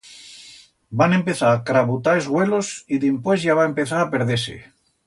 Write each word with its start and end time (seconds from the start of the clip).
Van 1.01 1.13
empezar 1.17 1.51
a 1.51 1.61
crabutar 1.67 2.17
es 2.23 2.31
güelos 2.35 2.73
y 2.97 3.01
dimpués 3.05 3.47
ya 3.51 3.61
va 3.63 3.71
empezar 3.73 4.05
a 4.07 4.11
perder-se. 4.17 4.61